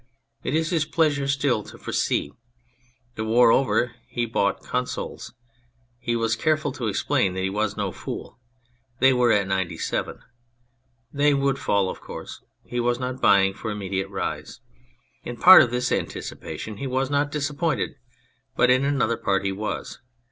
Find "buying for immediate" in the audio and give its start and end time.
13.21-14.09